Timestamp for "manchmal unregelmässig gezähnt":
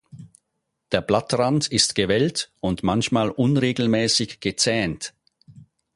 2.81-5.13